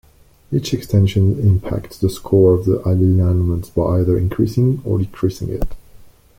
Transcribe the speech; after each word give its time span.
Each 0.51 0.73
extension 0.73 1.37
impacts 1.39 1.95
the 1.99 2.09
score 2.09 2.55
of 2.55 2.65
the 2.65 2.83
alignment 2.87 3.69
by 3.75 3.99
either 3.99 4.17
increasing 4.17 4.81
or 4.83 4.97
decreasing 4.97 5.49
it. 5.49 5.75